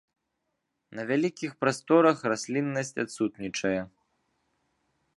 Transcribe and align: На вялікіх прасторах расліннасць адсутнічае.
На 0.99 1.03
вялікіх 1.11 1.51
прасторах 1.65 2.17
расліннасць 2.33 2.93
адсутнічае. 3.07 3.79